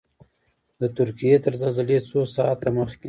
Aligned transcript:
د 0.79 0.83
ترکیې 0.97 1.35
تر 1.43 1.53
زلزلې 1.61 1.97
څو 2.09 2.19
ساعته 2.35 2.69
مخکې. 2.77 2.99